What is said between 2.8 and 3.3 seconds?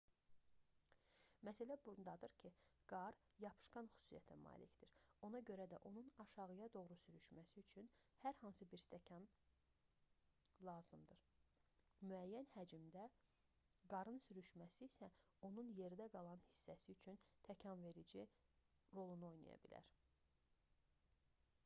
qar